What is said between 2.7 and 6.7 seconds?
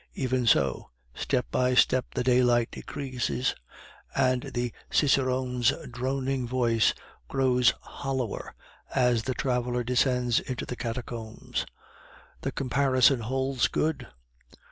decreases, and the cicerone's droning